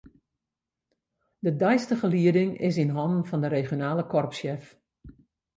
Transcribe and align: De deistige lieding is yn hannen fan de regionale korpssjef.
De 1.43 1.51
deistige 1.61 2.07
lieding 2.15 2.51
is 2.69 2.75
yn 2.83 2.95
hannen 2.97 3.27
fan 3.29 3.41
de 3.43 3.49
regionale 3.57 4.03
korpssjef. 4.11 4.63